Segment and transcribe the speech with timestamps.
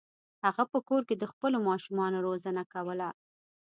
[0.45, 3.09] هغه په کور کې د خپلو ماشومانو روزنه کوله.